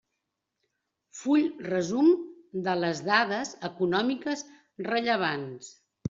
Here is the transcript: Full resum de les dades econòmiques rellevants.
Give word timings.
Full 1.17 1.43
resum 1.65 2.07
de 2.67 2.73
les 2.83 3.01
dades 3.09 3.51
econòmiques 3.69 4.41
rellevants. 4.89 5.69